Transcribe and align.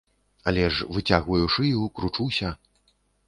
Але 0.51 0.63
ж 0.77 0.87
выцягваю 0.95 1.45
шыю, 1.55 1.83
кручуся. 1.99 2.49